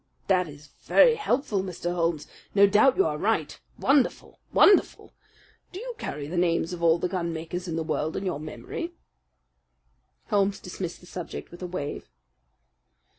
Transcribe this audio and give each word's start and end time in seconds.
"That 0.25 0.47
is 0.47 0.71
very 0.81 1.13
helpful, 1.13 1.61
Mr. 1.61 1.93
Holmes. 1.93 2.25
No 2.55 2.65
doubt 2.65 2.97
you 2.97 3.05
are 3.05 3.19
right. 3.19 3.59
Wonderful! 3.77 4.39
Wonderful! 4.51 5.13
Do 5.71 5.79
you 5.79 5.93
carry 5.99 6.25
the 6.25 6.37
names 6.37 6.73
of 6.73 6.81
all 6.81 6.97
the 6.97 7.07
gun 7.07 7.31
makers 7.31 7.67
in 7.67 7.75
the 7.75 7.83
world 7.83 8.17
in 8.17 8.25
your 8.25 8.39
memory?" 8.39 8.93
Holmes 10.29 10.59
dismissed 10.59 11.01
the 11.01 11.05
subject 11.05 11.51
with 11.51 11.61
a 11.61 11.67
wave. 11.67 12.09